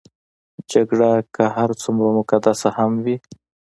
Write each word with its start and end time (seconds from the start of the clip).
جګړه 0.71 1.11
که 1.35 1.43
هر 1.55 1.69
څومره 1.81 2.09
مقدسه 2.19 2.69
هم 2.77 2.91
وي. 3.05 3.17